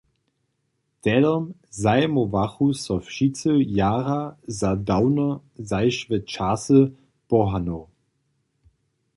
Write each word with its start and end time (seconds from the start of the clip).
Tehdom 1.07 1.43
zajimowachu 1.81 2.65
so 2.83 2.95
wšitcy 3.07 3.51
jara 3.77 4.21
za 4.61 4.71
dawno 4.89 5.27
zašłe 5.69 6.17
časy 6.33 6.79
pohanow. 7.29 7.81